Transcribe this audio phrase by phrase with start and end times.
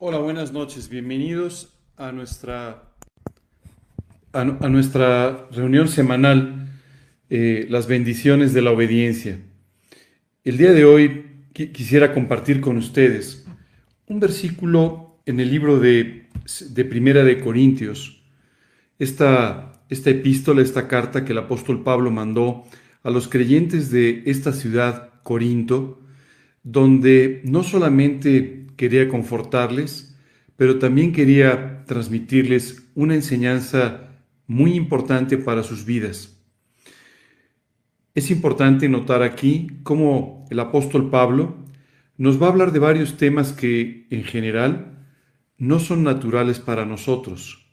[0.00, 0.88] Hola, buenas noches.
[0.88, 2.84] Bienvenidos a nuestra,
[4.32, 6.68] a, nuestra reunión semanal,
[7.30, 9.40] eh, Las bendiciones de la obediencia.
[10.44, 13.44] El día de hoy quisiera compartir con ustedes
[14.06, 16.28] un versículo en el libro de,
[16.70, 18.22] de Primera de Corintios.
[19.00, 22.62] Esta, esta epístola, esta carta que el apóstol Pablo mandó
[23.02, 25.98] a los creyentes de esta ciudad, Corinto,
[26.62, 30.16] donde no solamente quería confortarles,
[30.56, 34.08] pero también quería transmitirles una enseñanza
[34.46, 36.40] muy importante para sus vidas.
[38.14, 41.56] Es importante notar aquí cómo el apóstol Pablo
[42.16, 45.04] nos va a hablar de varios temas que en general
[45.58, 47.66] no son naturales para nosotros,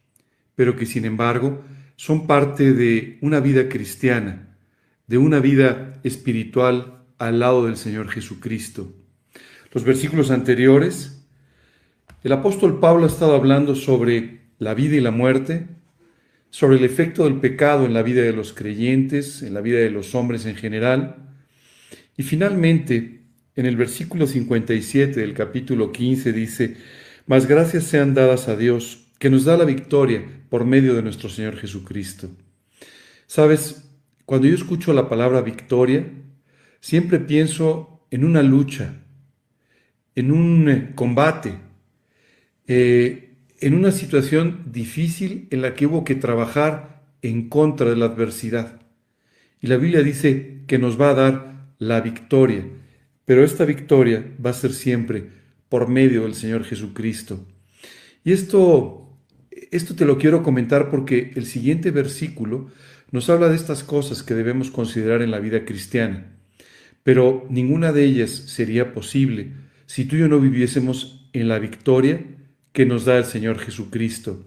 [0.56, 1.64] pero que sin embargo
[1.96, 4.58] son parte de una vida cristiana,
[5.08, 9.05] de una vida espiritual al lado del Señor Jesucristo
[9.76, 11.22] los versículos anteriores,
[12.24, 15.68] el apóstol Pablo ha estado hablando sobre la vida y la muerte,
[16.50, 19.90] sobre el efecto del pecado en la vida de los creyentes, en la vida de
[19.90, 21.18] los hombres en general.
[22.16, 23.24] Y finalmente,
[23.58, 26.78] en el versículo 57 del capítulo 15 dice,
[27.28, 31.28] Mas gracias sean dadas a Dios, que nos da la victoria por medio de nuestro
[31.28, 32.30] Señor Jesucristo.
[33.28, 33.90] Sabes,
[34.24, 36.10] cuando yo escucho la palabra victoria,
[36.80, 39.02] siempre pienso en una lucha,
[40.16, 41.54] en un eh, combate,
[42.68, 48.06] eh, en una situación difícil en la que hubo que trabajar en contra de la
[48.06, 48.82] adversidad.
[49.62, 52.66] Y la Biblia dice que nos va a dar la victoria,
[53.26, 55.30] pero esta victoria va a ser siempre
[55.70, 57.46] por medio del Señor Jesucristo.
[58.24, 59.18] Y esto,
[59.72, 62.72] esto te lo quiero comentar porque el siguiente versículo
[63.12, 66.26] nos habla de estas cosas que debemos considerar en la vida cristiana,
[67.04, 72.24] pero ninguna de ellas sería posible si tú y yo no viviésemos en la victoria
[72.72, 74.46] que nos da el Señor Jesucristo.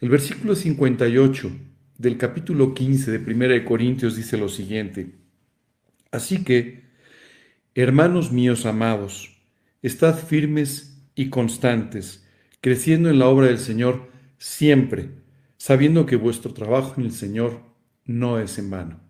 [0.00, 1.50] El versículo 58
[1.98, 5.14] del capítulo 15 de 1 de Corintios dice lo siguiente.
[6.10, 6.84] Así que,
[7.74, 9.36] hermanos míos amados,
[9.82, 12.26] estad firmes y constantes,
[12.60, 15.10] creciendo en la obra del Señor siempre,
[15.56, 17.60] sabiendo que vuestro trabajo en el Señor
[18.04, 19.07] no es en vano.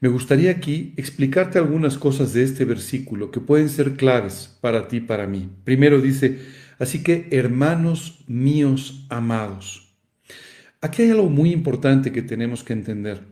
[0.00, 4.98] Me gustaría aquí explicarte algunas cosas de este versículo que pueden ser claves para ti
[4.98, 5.50] y para mí.
[5.64, 6.38] Primero dice,
[6.78, 9.92] así que hermanos míos amados.
[10.80, 13.22] Aquí hay algo muy importante que tenemos que entender,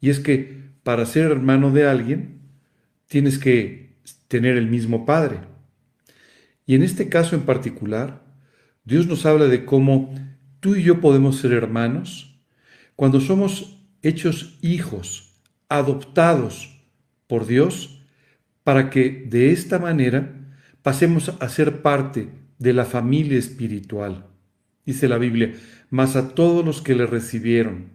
[0.00, 2.40] y es que para ser hermano de alguien,
[3.08, 3.98] tienes que
[4.28, 5.40] tener el mismo Padre.
[6.64, 8.24] Y en este caso en particular,
[8.86, 10.14] Dios nos habla de cómo
[10.60, 12.40] tú y yo podemos ser hermanos
[12.94, 15.25] cuando somos hechos hijos
[15.68, 16.80] adoptados
[17.26, 18.02] por Dios
[18.64, 20.32] para que de esta manera
[20.82, 24.26] pasemos a ser parte de la familia espiritual.
[24.84, 25.54] Dice la Biblia,
[25.90, 27.90] mas a todos los que le recibieron,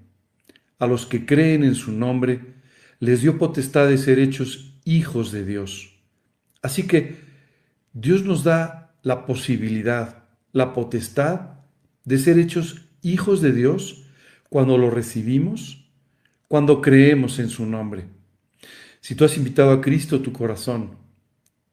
[0.79, 2.55] a los que creen en su nombre,
[2.99, 5.99] les dio potestad de ser hechos hijos de Dios.
[6.61, 7.17] Así que
[7.93, 11.59] Dios nos da la posibilidad, la potestad
[12.05, 14.05] de ser hechos hijos de Dios
[14.49, 15.80] cuando lo recibimos
[16.51, 18.03] cuando creemos en su nombre.
[18.99, 20.97] Si tú has invitado a Cristo a tu corazón,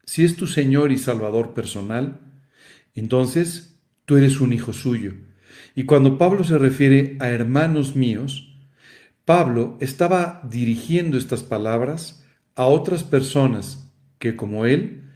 [0.05, 2.21] si es tu Señor y Salvador personal,
[2.95, 5.15] entonces tú eres un hijo suyo.
[5.75, 8.57] Y cuando Pablo se refiere a hermanos míos,
[9.25, 12.25] Pablo estaba dirigiendo estas palabras
[12.55, 13.91] a otras personas
[14.21, 15.11] que, como él,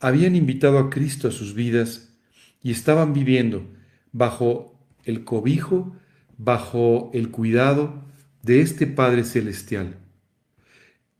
[0.00, 2.16] habían invitado a Cristo a sus vidas
[2.62, 3.66] y estaban viviendo
[4.10, 5.94] bajo el cobijo,
[6.38, 8.10] bajo el cuidado,
[8.42, 9.96] de este Padre Celestial.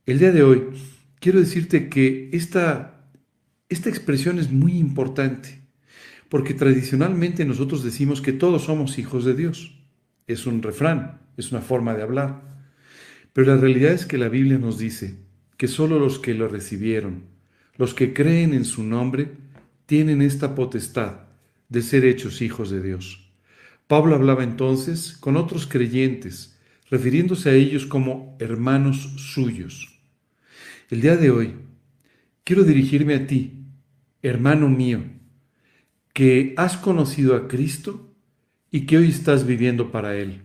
[0.06, 0.64] El día de hoy
[1.20, 3.06] quiero decirte que esta,
[3.68, 5.60] esta expresión es muy importante,
[6.28, 9.78] porque tradicionalmente nosotros decimos que todos somos hijos de Dios.
[10.26, 12.42] Es un refrán, es una forma de hablar.
[13.32, 15.16] Pero la realidad es que la Biblia nos dice
[15.56, 17.24] que solo los que lo recibieron,
[17.76, 19.30] los que creen en su nombre,
[19.86, 21.20] tienen esta potestad
[21.68, 23.30] de ser hechos hijos de Dios.
[23.86, 26.51] Pablo hablaba entonces con otros creyentes
[26.92, 29.98] refiriéndose a ellos como hermanos suyos.
[30.90, 31.54] El día de hoy
[32.44, 33.64] quiero dirigirme a ti,
[34.20, 35.02] hermano mío,
[36.12, 38.14] que has conocido a Cristo
[38.70, 40.42] y que hoy estás viviendo para Él.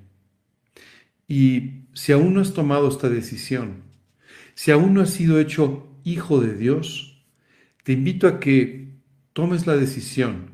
[1.28, 3.84] Y si aún no has tomado esta decisión,
[4.56, 7.26] si aún no has sido hecho hijo de Dios,
[7.84, 8.94] te invito a que
[9.34, 10.52] tomes la decisión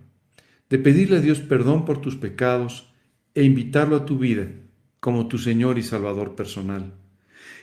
[0.72, 2.92] de pedirle a Dios perdón por tus pecados
[3.36, 4.48] e invitarlo a tu vida
[5.03, 6.94] como tu Señor y Salvador personal.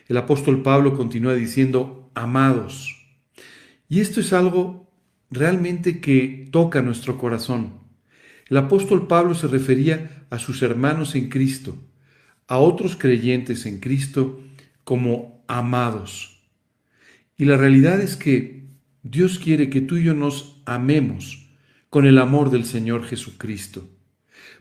[0.09, 2.95] El apóstol Pablo continúa diciendo, amados.
[3.89, 4.93] Y esto es algo
[5.31, 7.79] realmente que toca nuestro corazón.
[8.51, 11.79] El apóstol Pablo se refería a sus hermanos en Cristo,
[12.47, 14.43] a otros creyentes en Cristo,
[14.85, 16.43] como amados.
[17.39, 18.67] Y la realidad es que
[19.03, 21.49] Dios quiere que tú y yo nos amemos
[21.89, 23.89] con el amor del Señor Jesucristo.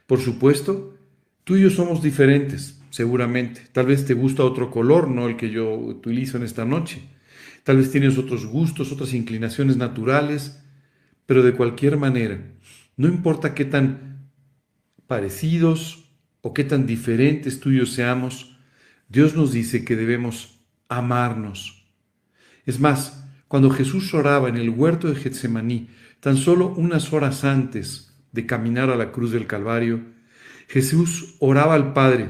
[0.08, 0.96] Por supuesto,
[1.50, 3.64] tú y yo somos diferentes, seguramente.
[3.72, 7.02] Tal vez te gusta otro color, no el que yo utilizo en esta noche.
[7.64, 10.62] Tal vez tienes otros gustos, otras inclinaciones naturales,
[11.26, 12.40] pero de cualquier manera,
[12.98, 14.30] no importa qué tan
[15.08, 16.12] parecidos
[16.42, 18.56] o qué tan diferentes tú y yo seamos,
[19.08, 21.84] Dios nos dice que debemos amarnos.
[22.68, 28.14] Es más, cuando Jesús oraba en el huerto de Getsemaní, tan solo unas horas antes
[28.34, 30.19] de caminar a la cruz del Calvario,
[30.70, 32.30] Jesús oraba al Padre,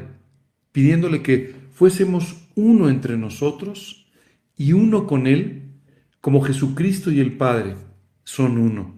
[0.72, 4.10] pidiéndole que fuésemos uno entre nosotros
[4.56, 5.74] y uno con Él,
[6.22, 7.76] como Jesucristo y el Padre
[8.24, 8.96] son uno.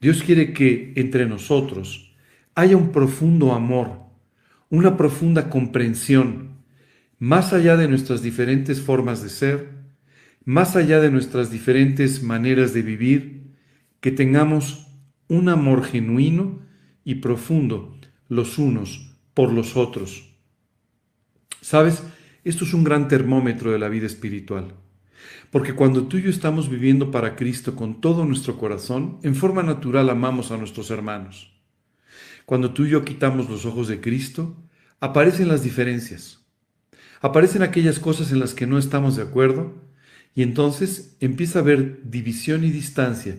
[0.00, 2.16] Dios quiere que entre nosotros
[2.54, 4.00] haya un profundo amor,
[4.70, 6.62] una profunda comprensión,
[7.18, 9.68] más allá de nuestras diferentes formas de ser,
[10.46, 13.52] más allá de nuestras diferentes maneras de vivir,
[14.00, 14.86] que tengamos
[15.28, 16.62] un amor genuino
[17.04, 17.95] y profundo
[18.28, 20.24] los unos por los otros.
[21.60, 22.02] ¿Sabes?
[22.44, 24.74] Esto es un gran termómetro de la vida espiritual.
[25.50, 29.62] Porque cuando tú y yo estamos viviendo para Cristo con todo nuestro corazón, en forma
[29.62, 31.52] natural amamos a nuestros hermanos.
[32.44, 34.56] Cuando tú y yo quitamos los ojos de Cristo,
[35.00, 36.44] aparecen las diferencias.
[37.20, 39.74] Aparecen aquellas cosas en las que no estamos de acuerdo
[40.34, 43.36] y entonces empieza a haber división y distancia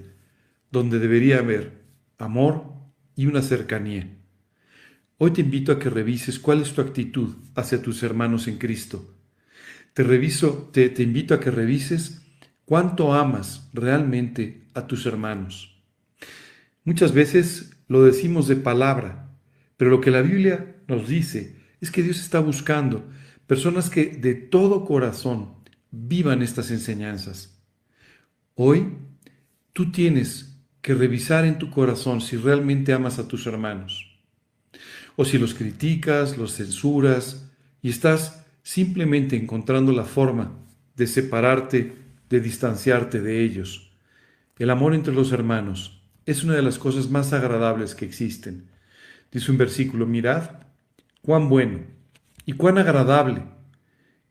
[0.72, 1.83] donde debería haber
[2.18, 2.74] amor
[3.16, 4.10] y una cercanía.
[5.19, 9.16] Hoy te invito a que revises cuál es tu actitud hacia tus hermanos en Cristo.
[9.94, 12.22] Te reviso, te, invito a que revises
[12.66, 15.81] cuánto amas realmente a tus hermanos.
[16.84, 19.31] Muchas veces lo decimos de palabra,
[19.75, 23.10] pero lo que la Biblia nos dice es que Dios está buscando
[23.48, 25.56] personas que de todo corazón
[25.90, 27.60] vivan estas enseñanzas.
[28.54, 28.94] Hoy
[29.74, 34.06] tú tienes que revisar en tu corazón si realmente amas a tus hermanos.
[35.18, 37.50] O si los criticas, los censuras
[37.81, 40.56] y estás simplemente encontrando la forma
[40.96, 41.96] de separarte,
[42.30, 43.92] de distanciarte de ellos.
[44.60, 48.69] El amor entre los hermanos es una de las cosas más agradables que existen.
[49.31, 50.52] Dice un versículo, mirad
[51.24, 51.80] cuán bueno
[52.46, 53.42] y cuán agradable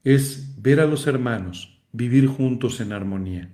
[0.05, 3.51] es ver a los hermanos vivir juntos en armonía.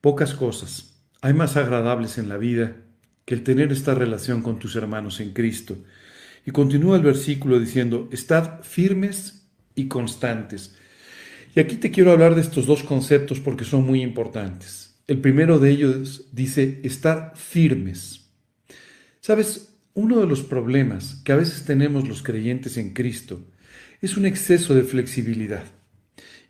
[0.00, 2.76] Pocas cosas hay más agradables en la vida
[3.26, 5.76] que el tener esta relación con tus hermanos en Cristo.
[6.46, 10.76] Y continúa el versículo diciendo, estad firmes y constantes.
[11.54, 14.94] Y aquí te quiero hablar de estos dos conceptos porque son muy importantes.
[15.08, 18.30] El primero de ellos dice, estar firmes.
[19.20, 23.44] Sabes, uno de los problemas que a veces tenemos los creyentes en Cristo
[24.00, 25.64] es un exceso de flexibilidad.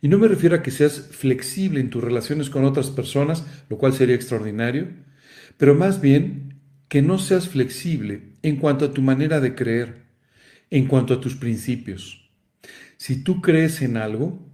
[0.01, 3.77] Y no me refiero a que seas flexible en tus relaciones con otras personas, lo
[3.77, 4.89] cual sería extraordinario,
[5.57, 6.46] pero más bien
[6.87, 10.05] que no seas flexible en cuanto a tu manera de creer,
[10.69, 12.29] en cuanto a tus principios.
[12.97, 14.47] Si tú crees en algo,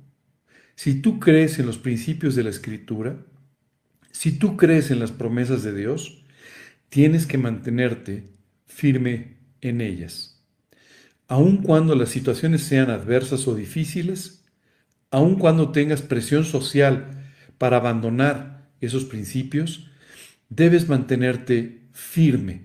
[0.76, 3.26] si tú crees en los principios de la escritura,
[4.12, 6.24] si tú crees en las promesas de Dios,
[6.90, 8.30] tienes que mantenerte
[8.66, 10.44] firme en ellas.
[11.28, 14.46] Aun cuando las situaciones sean adversas o difíciles,
[15.10, 17.24] aun cuando tengas presión social
[17.58, 19.90] para abandonar esos principios,
[20.50, 22.64] debes mantenerte firme.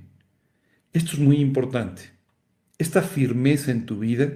[0.92, 2.10] Esto es muy importante.
[2.78, 4.32] Esta firmeza en tu vida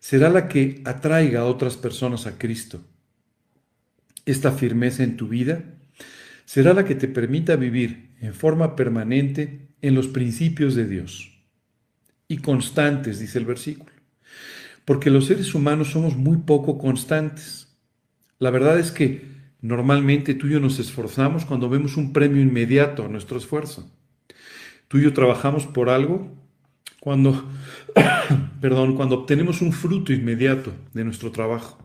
[0.00, 2.82] será la que atraiga a otras personas a Cristo.
[4.24, 5.62] Esta firmeza en tu vida
[6.46, 11.42] será la que te permita vivir en forma permanente en los principios de Dios.
[12.26, 13.98] Y constantes, dice el versículo
[14.88, 17.76] porque los seres humanos somos muy poco constantes.
[18.38, 19.20] La verdad es que
[19.60, 23.90] normalmente tú y yo nos esforzamos cuando vemos un premio inmediato a nuestro esfuerzo.
[24.88, 26.34] Tú y yo trabajamos por algo
[27.00, 27.50] cuando,
[28.60, 31.78] perdón, cuando obtenemos un fruto inmediato de nuestro trabajo.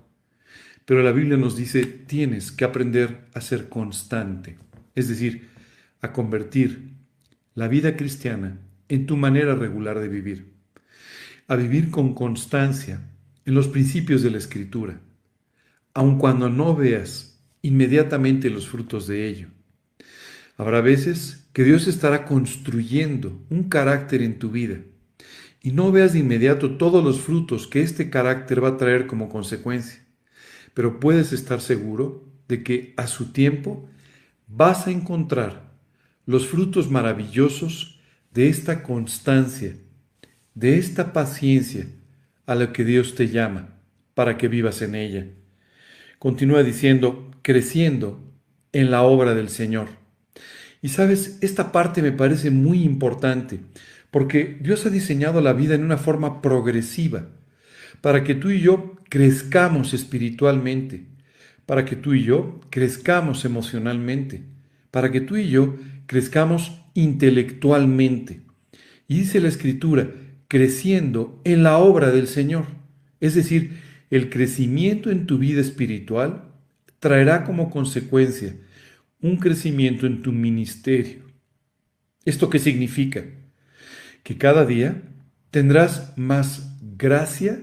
[0.86, 4.58] Pero la Biblia nos dice, tienes que aprender a ser constante,
[4.96, 5.50] es decir,
[6.02, 6.92] a convertir
[7.56, 10.54] la vida cristiana en tu manera regular de vivir
[11.48, 13.02] a vivir con constancia
[13.46, 15.02] en los principios de la Escritura,
[15.94, 17.33] aun cuando no veas
[17.64, 19.48] inmediatamente los frutos de ello.
[20.58, 24.82] Habrá veces que Dios estará construyendo un carácter en tu vida
[25.62, 29.30] y no veas de inmediato todos los frutos que este carácter va a traer como
[29.30, 30.06] consecuencia,
[30.74, 33.90] pero puedes estar seguro de que a su tiempo
[34.48, 35.72] vas a encontrar
[36.26, 38.02] los frutos maravillosos
[38.34, 39.78] de esta constancia,
[40.54, 41.88] de esta paciencia
[42.46, 43.70] a la que Dios te llama
[44.14, 45.28] para que vivas en ella.
[46.20, 48.20] Continúa diciendo, creciendo
[48.72, 49.90] en la obra del Señor.
[50.82, 53.60] Y sabes, esta parte me parece muy importante,
[54.10, 57.30] porque Dios ha diseñado la vida en una forma progresiva,
[58.02, 61.06] para que tú y yo crezcamos espiritualmente,
[61.66, 64.44] para que tú y yo crezcamos emocionalmente,
[64.92, 68.42] para que tú y yo crezcamos intelectualmente.
[69.08, 70.10] Y dice la Escritura,
[70.48, 72.66] creciendo en la obra del Señor.
[73.20, 76.53] Es decir, el crecimiento en tu vida espiritual
[77.04, 78.56] traerá como consecuencia
[79.20, 81.26] un crecimiento en tu ministerio.
[82.24, 83.26] ¿Esto qué significa?
[84.24, 85.02] Que cada día
[85.52, 87.62] tendrás más gracia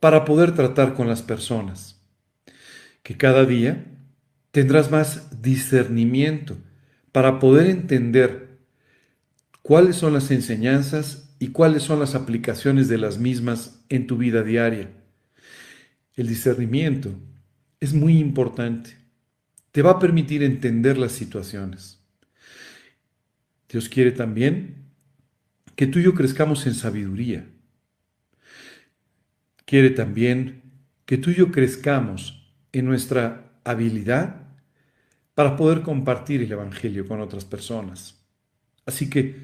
[0.00, 2.02] para poder tratar con las personas.
[3.04, 3.84] Que cada día
[4.50, 6.58] tendrás más discernimiento
[7.12, 8.58] para poder entender
[9.62, 14.42] cuáles son las enseñanzas y cuáles son las aplicaciones de las mismas en tu vida
[14.42, 14.90] diaria.
[16.16, 17.14] El discernimiento
[17.80, 18.96] es muy importante.
[19.72, 21.98] Te va a permitir entender las situaciones.
[23.68, 24.84] Dios quiere también
[25.76, 27.46] que tú y yo crezcamos en sabiduría.
[29.64, 30.62] Quiere también
[31.06, 34.42] que tú y yo crezcamos en nuestra habilidad
[35.34, 38.20] para poder compartir el Evangelio con otras personas.
[38.84, 39.36] Así que,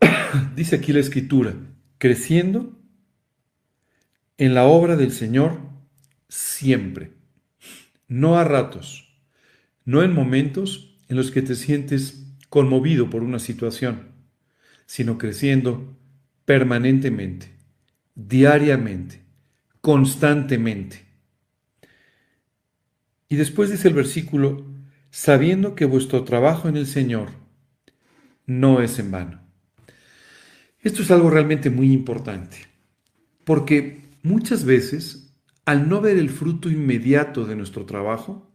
[0.56, 1.54] dice aquí la Escritura,
[1.98, 2.76] creciendo
[4.36, 5.60] en la obra del Señor
[6.28, 7.12] siempre,
[8.10, 9.08] no a ratos,
[9.84, 14.08] no en momentos en los que te sientes conmovido por una situación,
[14.84, 15.96] sino creciendo
[16.44, 17.54] permanentemente,
[18.16, 19.22] diariamente,
[19.80, 21.06] constantemente.
[23.28, 24.66] Y después dice el versículo,
[25.10, 27.28] sabiendo que vuestro trabajo en el Señor
[28.44, 29.40] no es en vano.
[30.80, 32.56] Esto es algo realmente muy importante,
[33.44, 35.29] porque muchas veces,
[35.64, 38.50] al no ver el fruto inmediato de nuestro trabajo,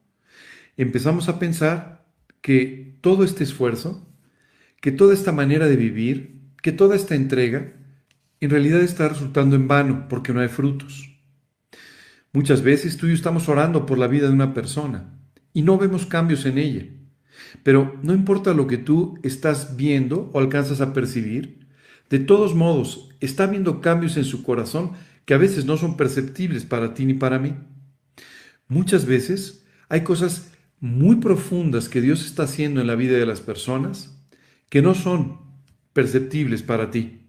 [0.77, 2.05] empezamos a pensar
[2.41, 4.07] que todo este esfuerzo,
[4.81, 7.73] que toda esta manera de vivir, que toda esta entrega,
[8.39, 11.11] en realidad está resultando en vano porque no hay frutos.
[12.33, 15.17] Muchas veces tú y yo estamos orando por la vida de una persona
[15.53, 16.85] y no vemos cambios en ella.
[17.63, 21.67] Pero no importa lo que tú estás viendo o alcanzas a percibir,
[22.09, 24.91] de todos modos está viendo cambios en su corazón
[25.25, 27.55] que a veces no son perceptibles para ti ni para mí.
[28.67, 33.41] Muchas veces hay cosas muy profundas que Dios está haciendo en la vida de las
[33.41, 34.17] personas
[34.69, 35.39] que no son
[35.93, 37.21] perceptibles para ti.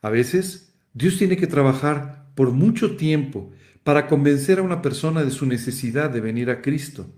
[0.00, 3.50] A veces Dios tiene que trabajar por mucho tiempo
[3.82, 7.10] para convencer a una persona de su necesidad de venir a Cristo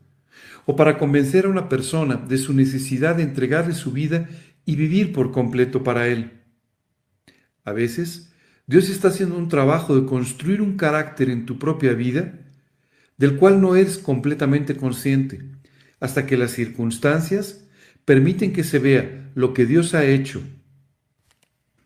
[0.66, 4.28] o para convencer a una persona de su necesidad de entregarle su vida
[4.64, 6.40] y vivir por completo para Él.
[7.64, 8.32] A veces,
[8.66, 12.40] Dios está haciendo un trabajo de construir un carácter en tu propia vida
[13.16, 15.42] del cual no eres completamente consciente,
[16.00, 17.64] hasta que las circunstancias
[18.04, 20.42] permiten que se vea lo que Dios ha hecho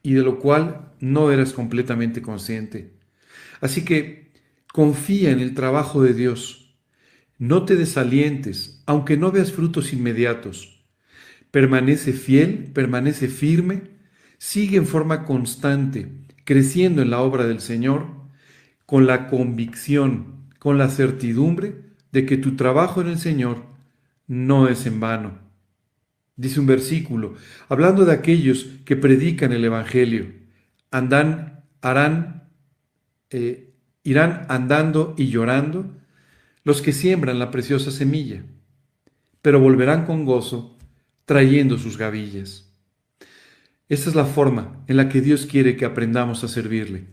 [0.02, 2.94] y de lo cual no eras completamente consciente.
[3.60, 4.32] Así que
[4.72, 6.68] confía en el trabajo de Dios
[7.38, 10.84] no te desalientes, aunque no veas frutos inmediatos.
[11.52, 13.82] Permanece fiel, permanece firme,
[14.38, 16.08] sigue en forma constante,
[16.48, 18.06] creciendo en la obra del Señor,
[18.86, 21.74] con la convicción, con la certidumbre
[22.10, 23.66] de que tu trabajo en el Señor
[24.26, 25.40] no es en vano.
[26.36, 27.34] Dice un versículo,
[27.68, 30.32] hablando de aquellos que predican el Evangelio,
[30.90, 32.48] andan, harán,
[33.28, 35.98] eh, irán andando y llorando
[36.64, 38.42] los que siembran la preciosa semilla,
[39.42, 40.78] pero volverán con gozo
[41.26, 42.67] trayendo sus gavillas.
[43.88, 47.06] Esta es la forma en la que Dios quiere que aprendamos a servirle,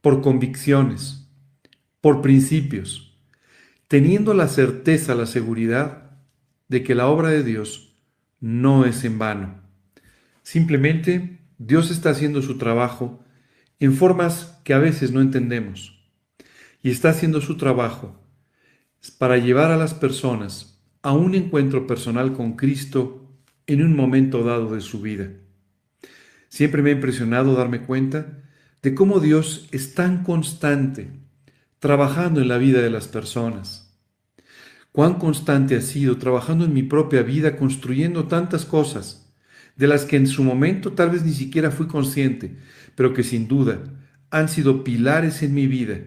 [0.00, 1.28] por convicciones,
[2.00, 3.18] por principios,
[3.88, 6.12] teniendo la certeza, la seguridad
[6.68, 7.96] de que la obra de Dios
[8.40, 9.62] no es en vano.
[10.44, 13.24] Simplemente Dios está haciendo su trabajo
[13.80, 16.08] en formas que a veces no entendemos
[16.82, 18.22] y está haciendo su trabajo
[19.18, 23.28] para llevar a las personas a un encuentro personal con Cristo
[23.66, 25.30] en un momento dado de su vida.
[26.56, 28.38] Siempre me ha impresionado darme cuenta
[28.80, 31.10] de cómo Dios es tan constante
[31.80, 33.94] trabajando en la vida de las personas.
[34.90, 39.30] Cuán constante ha sido trabajando en mi propia vida, construyendo tantas cosas,
[39.76, 42.56] de las que en su momento tal vez ni siquiera fui consciente,
[42.94, 43.82] pero que sin duda
[44.30, 45.98] han sido pilares en mi vida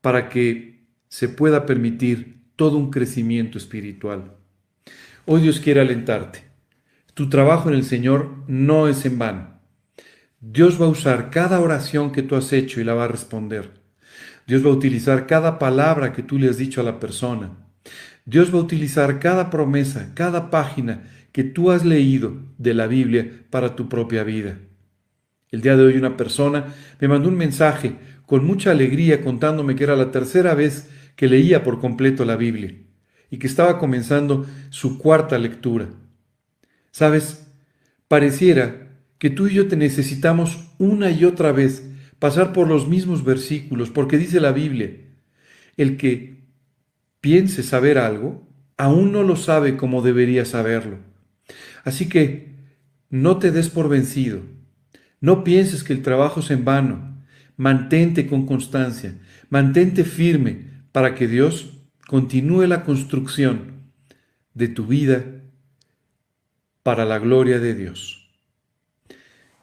[0.00, 4.38] para que se pueda permitir todo un crecimiento espiritual.
[5.26, 6.44] Hoy Dios quiere alentarte.
[7.12, 9.51] Tu trabajo en el Señor no es en vano.
[10.44, 13.70] Dios va a usar cada oración que tú has hecho y la va a responder.
[14.44, 17.52] Dios va a utilizar cada palabra que tú le has dicho a la persona.
[18.24, 23.44] Dios va a utilizar cada promesa, cada página que tú has leído de la Biblia
[23.50, 24.58] para tu propia vida.
[25.52, 27.94] El día de hoy una persona me mandó un mensaje
[28.26, 32.74] con mucha alegría contándome que era la tercera vez que leía por completo la Biblia
[33.30, 35.86] y que estaba comenzando su cuarta lectura.
[36.90, 37.46] Sabes,
[38.08, 38.82] pareciera
[39.22, 41.88] que tú y yo te necesitamos una y otra vez
[42.18, 44.96] pasar por los mismos versículos, porque dice la Biblia,
[45.76, 46.42] el que
[47.20, 50.98] piense saber algo, aún no lo sabe como debería saberlo.
[51.84, 52.56] Así que
[53.10, 54.40] no te des por vencido,
[55.20, 57.22] no pienses que el trabajo es en vano,
[57.56, 63.82] mantente con constancia, mantente firme para que Dios continúe la construcción
[64.52, 65.24] de tu vida
[66.82, 68.21] para la gloria de Dios.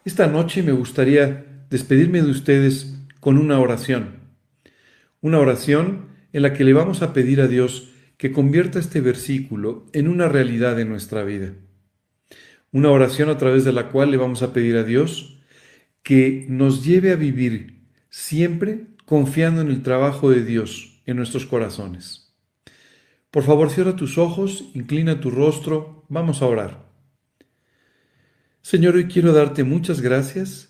[0.09, 4.15] Esta noche me gustaría despedirme de ustedes con una oración,
[5.21, 9.85] una oración en la que le vamos a pedir a Dios que convierta este versículo
[9.93, 11.53] en una realidad de nuestra vida.
[12.71, 15.43] Una oración a través de la cual le vamos a pedir a Dios
[16.01, 22.33] que nos lleve a vivir siempre confiando en el trabajo de Dios en nuestros corazones.
[23.29, 26.88] Por favor, cierra tus ojos, inclina tu rostro, vamos a orar.
[28.61, 30.69] Señor, hoy quiero darte muchas gracias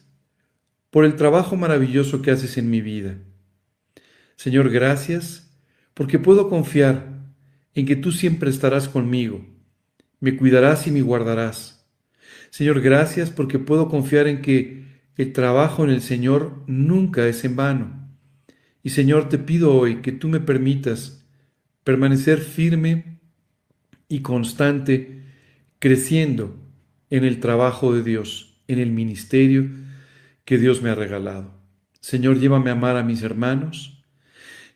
[0.90, 3.18] por el trabajo maravilloso que haces en mi vida.
[4.36, 5.52] Señor, gracias
[5.94, 7.20] porque puedo confiar
[7.74, 9.46] en que tú siempre estarás conmigo,
[10.20, 11.88] me cuidarás y me guardarás.
[12.52, 14.86] Señor, gracias porque puedo confiar en que
[15.18, 18.10] el trabajo en el Señor nunca es en vano.
[18.82, 21.26] Y Señor, te pido hoy que tú me permitas
[21.84, 23.20] permanecer firme
[24.08, 25.24] y constante,
[25.80, 26.69] creciendo
[27.10, 29.70] en el trabajo de Dios, en el ministerio
[30.46, 31.54] que Dios me ha regalado.
[32.02, 34.04] Señor, llévame a amar a mis hermanos.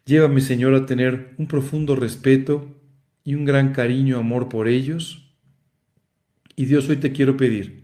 [0.06, 2.68] Llévame, Señor, a tener un profundo respeto
[3.24, 5.34] y un gran cariño, amor por ellos.
[6.56, 7.84] Y Dios, hoy te quiero pedir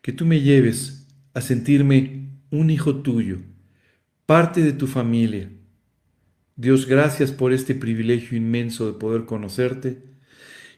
[0.00, 3.38] que tú me lleves a sentirme un hijo tuyo,
[4.26, 5.48] parte de tu familia,
[6.56, 10.02] Dios, gracias por este privilegio inmenso de poder conocerte.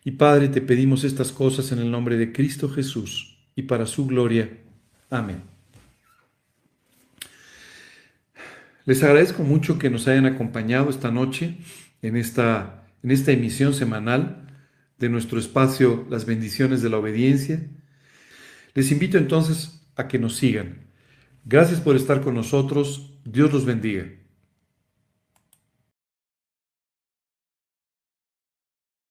[0.04, 4.06] Y Padre, te pedimos estas cosas en el nombre de Cristo Jesús y para su
[4.06, 4.50] gloria.
[5.08, 5.42] Amén.
[8.84, 11.56] Les agradezco mucho que nos hayan acompañado esta noche
[12.02, 14.42] en esta, en esta emisión semanal
[14.98, 17.66] de nuestro espacio Las bendiciones de la obediencia.
[18.74, 20.84] Les invito entonces a que nos sigan.
[21.46, 23.18] Gracias por estar con nosotros.
[23.24, 24.04] Dios los bendiga.